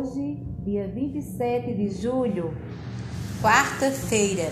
Hoje, 0.00 0.38
dia 0.64 0.88
27 0.88 1.74
de 1.74 1.90
julho, 1.90 2.54
quarta-feira. 3.42 4.50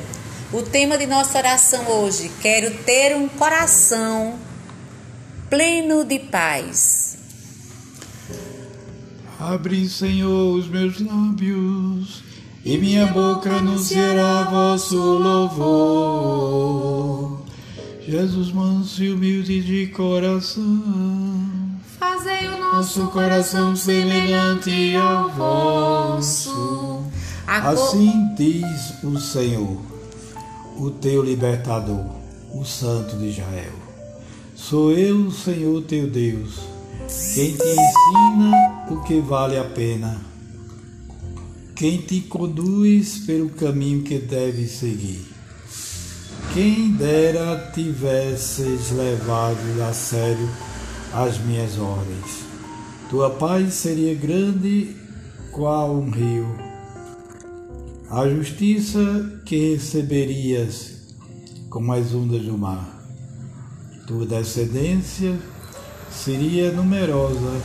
O 0.52 0.60
tema 0.60 0.98
de 0.98 1.06
nossa 1.06 1.38
oração 1.38 1.88
hoje: 1.88 2.30
quero 2.42 2.70
ter 2.84 3.16
um 3.16 3.26
coração 3.28 4.34
pleno 5.48 6.04
de 6.04 6.18
paz. 6.18 7.16
Abre, 9.40 9.88
Senhor, 9.88 10.54
os 10.54 10.68
meus 10.68 11.00
lábios, 11.00 12.22
e 12.62 12.76
minha 12.76 13.06
boca 13.06 13.50
anunciará 13.50 14.42
vosso 14.50 14.98
louvor. 14.98 16.28
Jesus, 18.06 18.52
manso 18.52 19.02
e 19.02 19.10
humilde 19.10 19.62
de 19.62 19.86
coração, 19.86 21.57
fazei 21.98 22.48
o 22.48 22.58
nosso 22.58 23.08
coração 23.08 23.74
semelhante 23.74 24.94
ao 24.96 25.28
vosso. 25.30 27.02
Assim 27.46 28.34
diz 28.36 29.02
o 29.02 29.18
Senhor, 29.18 29.78
o 30.76 30.90
teu 30.90 31.22
libertador, 31.22 32.04
o 32.52 32.64
Santo 32.64 33.16
de 33.16 33.30
Israel. 33.30 33.72
Sou 34.54 34.92
eu, 34.92 35.30
Senhor 35.30 35.82
teu 35.82 36.08
Deus, 36.08 36.60
quem 37.34 37.56
te 37.56 37.68
ensina 37.68 38.86
o 38.90 39.02
que 39.02 39.20
vale 39.20 39.58
a 39.58 39.64
pena, 39.64 40.20
quem 41.74 41.98
te 41.98 42.20
conduz 42.20 43.18
pelo 43.20 43.50
caminho 43.50 44.02
que 44.02 44.18
deves 44.18 44.72
seguir. 44.72 45.26
Quem 46.54 46.92
dera 46.92 47.70
tivesses 47.74 48.90
levado 48.90 49.82
a 49.88 49.92
sério 49.92 50.48
as 51.12 51.38
minhas 51.38 51.78
ordens. 51.78 52.44
Tua 53.10 53.30
paz 53.30 53.74
seria 53.74 54.14
grande 54.14 54.96
qual 55.52 55.94
um 55.94 56.10
rio. 56.10 56.46
A 58.10 58.28
justiça 58.28 59.40
que 59.44 59.74
receberias 59.74 60.98
como 61.70 61.92
as 61.92 62.14
ondas 62.14 62.42
do 62.42 62.56
mar. 62.56 62.86
Tua 64.06 64.26
descendência 64.26 65.38
seria 66.10 66.72
numerosa 66.72 67.60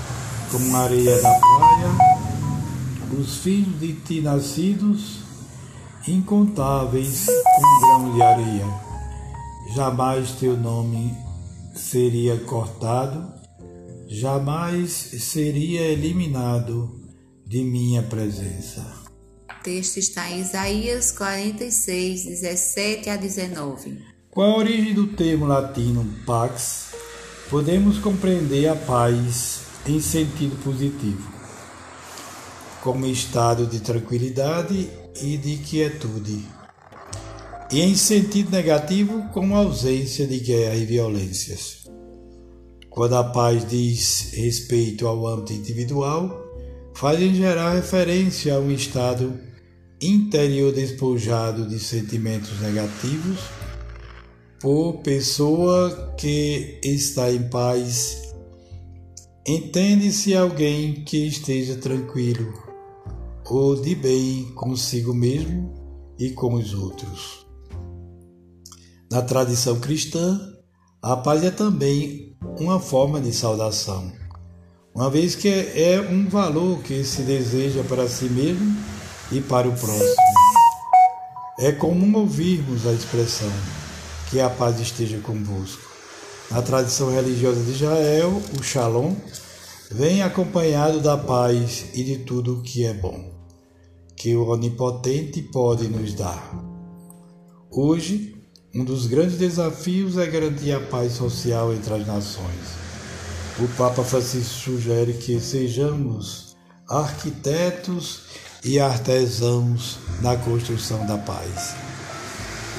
como 0.51 0.75
a 0.75 0.79
areia 0.81 1.21
da 1.21 1.39
praia. 1.39 2.13
Os 3.19 3.37
filhos 3.37 3.79
de 3.79 3.93
ti 3.93 4.21
nascidos 4.21 5.23
incontáveis 6.07 7.25
como 7.55 7.81
grão 7.81 8.13
de 8.13 8.21
areia. 8.21 8.65
Jamais 9.73 10.31
teu 10.31 10.57
nome 10.57 11.15
seria 11.73 12.37
cortado, 12.37 13.32
jamais 14.13 14.91
seria 14.91 15.81
eliminado 15.81 17.01
de 17.47 17.63
minha 17.63 18.03
presença. 18.03 18.85
O 19.49 19.63
texto 19.63 19.97
está 19.97 20.29
em 20.29 20.41
Isaías 20.41 21.11
46, 21.11 22.25
17 22.25 23.09
a 23.09 23.15
19. 23.15 24.03
Com 24.29 24.41
a 24.43 24.55
origem 24.55 24.93
do 24.93 25.07
termo 25.07 25.47
latino 25.47 26.07
pax, 26.27 26.91
podemos 27.49 27.97
compreender 27.97 28.67
a 28.67 28.75
paz 28.75 29.61
em 29.87 29.99
sentido 29.99 30.61
positivo, 30.63 31.33
como 32.83 33.07
estado 33.07 33.65
de 33.65 33.79
tranquilidade 33.79 34.91
e 35.23 35.37
de 35.37 35.57
quietude, 35.57 36.45
e 37.71 37.81
em 37.81 37.95
sentido 37.95 38.51
negativo, 38.51 39.27
como 39.33 39.55
ausência 39.55 40.27
de 40.27 40.37
guerra 40.37 40.75
e 40.75 40.85
violências. 40.85 41.82
Quando 42.93 43.15
a 43.15 43.23
paz 43.23 43.67
diz 43.67 44.33
respeito 44.33 45.07
ao 45.07 45.25
âmbito 45.25 45.51
individual, 45.51 46.29
faz 46.93 47.19
em 47.19 47.33
geral 47.33 47.73
referência 47.73 48.53
a 48.53 48.59
um 48.59 48.69
estado 48.69 49.33
interior 49.99 50.71
despojado 50.71 51.67
de 51.67 51.79
sentimentos 51.79 52.61
negativos 52.61 53.39
por 54.59 54.99
pessoa 54.99 56.13
que 56.19 56.79
está 56.83 57.31
em 57.31 57.49
paz. 57.49 58.31
Entende-se 59.47 60.35
alguém 60.35 61.03
que 61.03 61.25
esteja 61.25 61.75
tranquilo, 61.77 62.53
ou 63.43 63.75
de 63.75 63.95
bem 63.95 64.51
consigo 64.53 65.15
mesmo 65.15 65.73
e 66.19 66.29
com 66.29 66.53
os 66.53 66.75
outros. 66.75 67.43
Na 69.11 69.23
tradição 69.23 69.79
cristã, 69.79 70.52
a 71.03 71.17
paz 71.17 71.43
é 71.43 71.51
também 71.51 72.33
uma 72.57 72.79
forma 72.79 73.19
de 73.19 73.33
saudação, 73.33 74.09
uma 74.95 75.09
vez 75.09 75.35
que 75.35 75.49
é 75.49 75.99
um 75.99 76.29
valor 76.29 76.81
que 76.81 77.03
se 77.03 77.23
deseja 77.23 77.83
para 77.83 78.07
si 78.07 78.25
mesmo 78.25 78.73
e 79.29 79.41
para 79.41 79.67
o 79.67 79.73
próximo. 79.73 80.15
É 81.59 81.73
comum 81.73 82.17
ouvirmos 82.17 82.87
a 82.87 82.93
expressão 82.93 83.51
que 84.29 84.39
a 84.39 84.49
paz 84.49 84.79
esteja 84.79 85.19
convosco. 85.19 85.91
Na 86.49 86.61
tradição 86.61 87.11
religiosa 87.11 87.61
de 87.63 87.71
Israel, 87.71 88.41
o 88.57 88.63
Shalom 88.63 89.13
vem 89.91 90.23
acompanhado 90.23 91.01
da 91.01 91.17
paz 91.17 91.85
e 91.93 92.01
de 92.01 92.19
tudo 92.19 92.59
o 92.59 92.61
que 92.61 92.85
é 92.85 92.93
bom 92.93 93.33
que 94.15 94.37
o 94.37 94.47
Onipotente 94.47 95.41
pode 95.41 95.89
nos 95.89 96.13
dar. 96.13 96.53
Hoje, 97.69 98.32
um 98.73 98.83
dos 98.83 99.05
grandes 99.07 99.37
desafios 99.37 100.17
é 100.17 100.25
garantir 100.25 100.71
a 100.71 100.79
paz 100.79 101.13
social 101.13 101.73
entre 101.73 101.93
as 101.93 102.07
nações. 102.07 102.83
O 103.59 103.67
Papa 103.77 104.03
Francisco 104.03 104.53
sugere 104.53 105.13
que 105.13 105.39
sejamos 105.39 106.55
arquitetos 106.89 108.21
e 108.63 108.79
artesãos 108.79 109.99
na 110.21 110.35
construção 110.35 111.05
da 111.05 111.17
paz. 111.17 111.75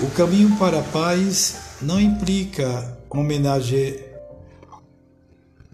O 0.02 0.10
caminho 0.10 0.56
para 0.58 0.80
a 0.80 0.82
paz 0.82 1.56
não 1.80 2.00
implica 2.00 2.98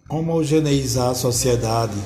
homogeneizar 0.08 1.10
a 1.10 1.14
sociedade 1.14 1.96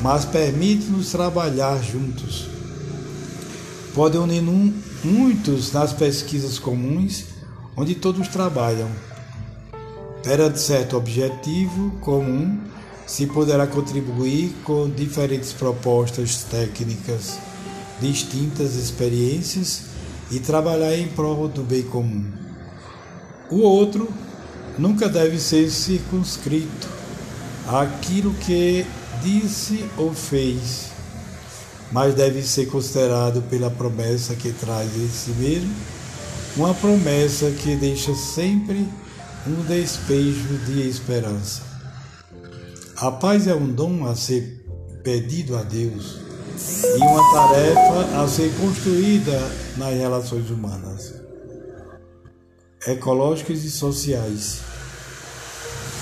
mas 0.00 0.24
permite-nos 0.24 1.10
trabalhar 1.10 1.82
juntos. 1.82 2.48
Pode 3.94 4.18
unir 4.18 4.42
muitos 5.06 5.72
nas 5.72 5.92
pesquisas 5.92 6.58
comuns, 6.58 7.26
onde 7.76 7.94
todos 7.94 8.26
trabalham. 8.26 8.90
Perante 10.24 10.58
certo 10.58 10.96
objetivo 10.96 11.92
comum, 12.00 12.58
se 13.06 13.26
poderá 13.26 13.68
contribuir 13.68 14.52
com 14.64 14.90
diferentes 14.90 15.52
propostas 15.52 16.42
técnicas, 16.42 17.38
distintas 18.00 18.74
experiências 18.74 19.84
e 20.32 20.40
trabalhar 20.40 20.96
em 20.96 21.06
prol 21.06 21.46
do 21.46 21.62
bem 21.62 21.84
comum. 21.84 22.24
O 23.48 23.60
outro 23.60 24.08
nunca 24.76 25.08
deve 25.08 25.38
ser 25.38 25.70
circunscrito 25.70 26.88
àquilo 27.68 28.34
que 28.34 28.84
disse 29.22 29.84
ou 29.96 30.12
fez, 30.12 30.95
mas 31.92 32.14
deve 32.14 32.42
ser 32.42 32.66
considerado 32.66 33.42
pela 33.42 33.70
promessa 33.70 34.34
que 34.34 34.52
traz 34.52 34.96
em 34.96 35.08
si 35.08 35.30
mesmo, 35.32 35.74
uma 36.56 36.74
promessa 36.74 37.50
que 37.50 37.76
deixa 37.76 38.14
sempre 38.14 38.88
um 39.46 39.62
despejo 39.64 40.58
de 40.66 40.88
esperança. 40.88 41.62
A 42.96 43.10
paz 43.10 43.46
é 43.46 43.54
um 43.54 43.70
dom 43.70 44.06
a 44.06 44.14
ser 44.16 44.64
pedido 45.04 45.56
a 45.56 45.62
Deus 45.62 46.16
e 46.96 46.98
uma 46.98 47.32
tarefa 47.32 48.22
a 48.22 48.26
ser 48.26 48.52
construída 48.58 49.38
nas 49.76 49.94
relações 49.94 50.50
humanas, 50.50 51.14
ecológicas 52.86 53.62
e 53.64 53.70
sociais. 53.70 54.60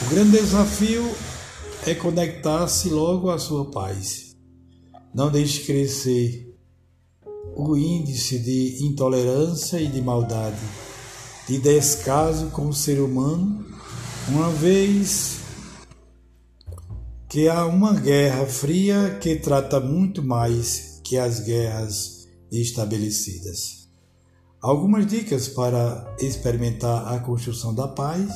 O 0.03 0.15
grande 0.15 0.39
desafio 0.39 1.15
é 1.87 1.95
conectar-se 1.95 2.89
logo 2.89 3.31
à 3.31 3.39
sua 3.39 3.71
paz. 3.71 4.34
Não 5.15 5.31
deixe 5.31 5.65
crescer 5.65 6.59
o 7.57 7.77
índice 7.77 8.39
de 8.39 8.85
intolerância 8.85 9.81
e 9.81 9.87
de 9.87 10.03
maldade, 10.03 10.59
de 11.47 11.59
descaso 11.59 12.49
com 12.49 12.69
o 12.69 12.75
ser 12.75 13.01
humano, 13.01 13.65
uma 14.29 14.51
vez 14.51 15.39
que 17.29 17.49
há 17.49 17.65
uma 17.65 17.93
guerra 17.93 18.45
fria 18.47 19.19
que 19.21 19.37
trata 19.37 19.79
muito 19.79 20.23
mais 20.23 21.01
que 21.05 21.17
as 21.17 21.41
guerras 21.41 22.27
estabelecidas. 22.51 23.89
Algumas 24.61 25.07
dicas 25.07 25.47
para 25.47 26.17
experimentar 26.19 27.13
a 27.13 27.21
construção 27.21 27.75
da 27.75 27.87
paz 27.87 28.31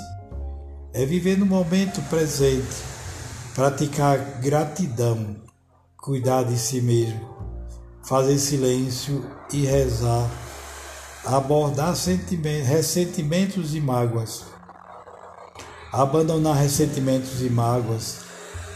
é 0.92 1.04
viver 1.04 1.38
no 1.38 1.46
momento 1.46 2.00
presente 2.08 2.76
praticar 3.54 4.40
gratidão, 4.40 5.47
cuidar 6.00 6.44
de 6.44 6.56
si 6.56 6.80
mesmo, 6.80 7.20
fazer 8.02 8.38
silêncio 8.38 9.24
e 9.52 9.66
rezar, 9.66 10.30
abordar 11.24 11.94
ressentimentos 12.64 13.74
e 13.74 13.80
mágoas, 13.80 14.44
abandonar 15.92 16.56
ressentimentos 16.56 17.42
e 17.42 17.50
mágoas, 17.50 18.20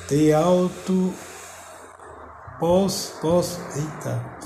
ter 0.09 0.33
alto 0.33 1.15
posso, 2.59 3.21
posso, 3.21 3.61
eita, 3.77 4.39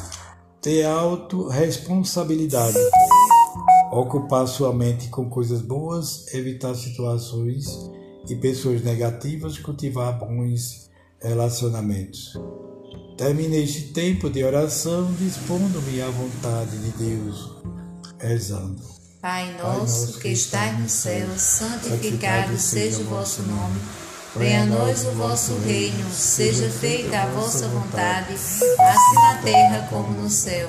ter 0.61 0.85
autorresponsabilidade, 0.85 2.79
ocupar 3.91 4.47
sua 4.47 4.73
mente 4.73 5.09
com 5.09 5.31
coisas 5.31 5.63
boas, 5.63 6.33
evitar 6.35 6.75
situações 6.75 7.91
e 8.29 8.37
pessoas 8.37 8.83
negativas, 8.83 9.59
cultivar 9.59 10.19
bons 10.19 10.87
relacionamentos. 11.27 12.33
Terminei 13.17 13.65
este 13.65 13.93
tempo 13.93 14.29
de 14.31 14.45
oração 14.45 15.13
dispondo-me 15.19 16.01
à 16.03 16.09
vontade 16.11 16.77
de 16.79 16.91
Deus, 16.91 17.51
rezando. 18.19 18.83
Pai 19.21 19.57
nosso 19.61 20.21
que 20.21 20.29
estais 20.29 20.79
no 20.79 20.89
céu, 20.89 21.27
santificado 21.37 22.57
seja 22.59 23.01
o 23.01 23.05
vosso 23.05 23.43
nome. 23.43 23.81
Venha 24.37 24.63
a 24.63 24.67
nós 24.67 25.05
o 25.07 25.13
vosso 25.13 25.55
reino, 25.67 26.11
seja 26.13 26.69
feita 26.69 27.23
a 27.23 27.27
vossa 27.27 27.67
vontade, 27.69 28.35
assim 28.35 29.15
na 29.15 29.41
terra 29.43 29.89
como 29.89 30.13
no 30.13 30.29
céu. 30.29 30.69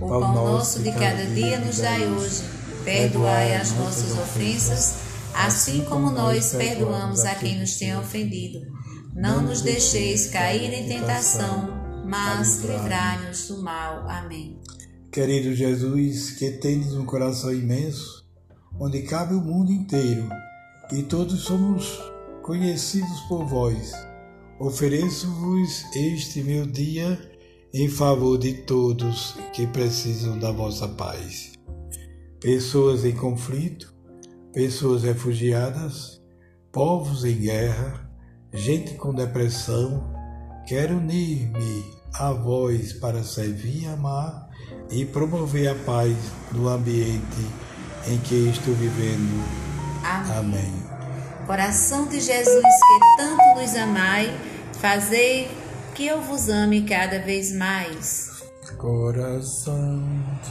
O 0.00 0.08
pão 0.08 0.32
nosso 0.32 0.78
de 0.78 0.92
cada 0.92 1.26
dia 1.26 1.58
nos 1.58 1.78
dai 1.78 2.06
hoje. 2.06 2.42
Perdoai 2.84 3.56
as 3.56 3.72
nossas 3.72 4.12
ofensas, 4.12 4.94
assim 5.34 5.84
como 5.84 6.10
nós 6.10 6.54
perdoamos 6.54 7.24
a 7.24 7.34
quem 7.34 7.58
nos 7.58 7.76
tem 7.76 7.94
ofendido. 7.98 8.60
Não 9.14 9.42
nos 9.42 9.60
deixeis 9.62 10.28
cair 10.28 10.72
em 10.72 10.88
tentação, 10.88 11.68
mas 12.06 12.62
livrai-nos 12.62 13.48
do 13.48 13.62
mal. 13.62 14.08
Amém. 14.08 14.58
Querido 15.10 15.54
Jesus, 15.54 16.30
que 16.32 16.52
tendes 16.52 16.94
um 16.94 17.04
coração 17.04 17.52
imenso, 17.52 18.24
onde 18.78 19.02
cabe 19.02 19.34
o 19.34 19.40
mundo 19.40 19.72
inteiro, 19.72 20.28
e 20.92 21.02
todos 21.02 21.40
somos 21.40 22.00
conhecidos 22.42 23.20
por 23.22 23.44
vós, 23.44 23.92
ofereço-vos 24.58 25.84
este 25.94 26.42
meu 26.42 26.66
dia 26.66 27.18
em 27.74 27.88
favor 27.88 28.38
de 28.38 28.54
todos 28.62 29.34
que 29.52 29.66
precisam 29.66 30.38
da 30.38 30.52
vossa 30.52 30.88
paz. 30.88 31.52
Pessoas 32.40 33.04
em 33.04 33.14
conflito, 33.14 33.94
pessoas 34.52 35.02
refugiadas, 35.02 36.20
povos 36.72 37.24
em 37.24 37.36
guerra, 37.36 38.09
gente 38.52 38.94
com 38.94 39.14
depressão, 39.14 40.02
quero 40.66 40.96
unir-me 40.96 41.84
a 42.14 42.32
vós 42.32 42.92
para 42.92 43.22
servir, 43.22 43.86
amar 43.86 44.48
e 44.90 45.04
promover 45.04 45.68
a 45.68 45.74
paz 45.74 46.16
no 46.52 46.68
ambiente 46.68 47.46
em 48.08 48.18
que 48.18 48.48
estou 48.48 48.74
vivendo. 48.74 49.44
Amém. 50.04 50.38
Amém. 50.38 50.90
Coração 51.46 52.06
de 52.06 52.20
Jesus, 52.20 52.62
que 52.62 53.16
tanto 53.16 53.60
nos 53.60 53.74
amai, 53.76 54.32
fazei 54.80 55.48
que 55.94 56.06
eu 56.06 56.20
vos 56.20 56.48
ame 56.48 56.82
cada 56.82 57.18
vez 57.20 57.52
mais. 57.52 58.30
Coração 58.78 60.02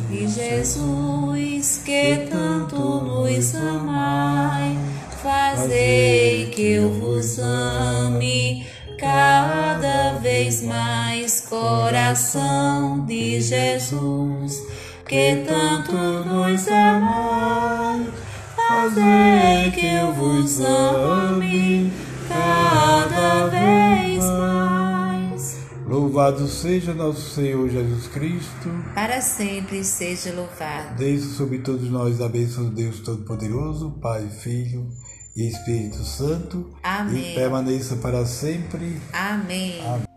de 0.09 0.27
Jesus, 0.27 1.81
que 1.83 2.27
tanto 2.29 2.75
nos 2.75 3.55
amai, 3.55 4.77
fazei 5.23 6.18
que 6.47 6.61
eu 6.73 6.89
vos 6.89 7.37
ame 7.39 8.65
cada 8.97 10.13
vez 10.13 10.61
mais. 10.61 11.41
Coração 11.41 13.05
de 13.05 13.41
Jesus, 13.41 14.63
que 15.07 15.43
tanto 15.47 15.93
nos 15.93 16.67
amai, 16.67 18.07
fazei 18.55 19.71
que 19.71 19.85
eu 19.85 20.13
vos 20.13 20.59
ame 20.61 21.91
cada 22.27 23.47
vez 23.47 24.23
mais. 24.23 25.57
Louvado 25.87 26.47
seja 26.47 26.93
nosso 26.93 27.33
Senhor 27.33 27.67
Jesus 27.69 28.07
Cristo. 28.07 28.69
Para 28.93 29.21
sempre 29.21 29.83
seja 29.83 30.31
louvado. 30.33 30.95
Desde 30.97 31.27
sobre 31.33 31.59
todos 31.59 31.89
nós 31.89 32.21
a 32.21 32.29
bênção 32.29 32.69
de 32.69 32.83
Deus 32.83 32.99
Todo-Poderoso, 32.99 33.97
Pai, 34.01 34.27
Filho 34.29 34.87
e 35.39 35.47
Espírito 35.47 36.03
Santo. 36.03 36.69
Amém. 36.83 37.31
E 37.31 37.35
permaneça 37.35 37.95
para 37.95 38.25
sempre. 38.25 39.01
Amém. 39.13 39.79
Amém. 39.85 40.08